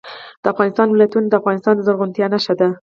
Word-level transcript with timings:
د 0.41 0.45
افغانستان 0.53 0.87
ولايتونه 0.89 1.27
د 1.29 1.33
افغانستان 1.41 1.73
د 1.75 1.81
زرغونتیا 1.87 2.25
نښه 2.33 2.53
ده. 2.59 2.69